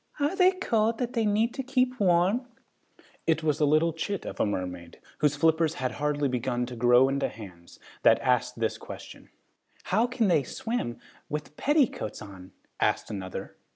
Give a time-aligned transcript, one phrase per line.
[0.19, 2.47] "Are they cold that they have to keep warm?"
[3.27, 7.07] It was a little chit of a mermaid, whose flippers had hardly begun to grow
[7.07, 9.29] into hands, that asked this question.
[9.83, 10.97] "How can they swim
[11.29, 13.57] with petticoats on?" asked another.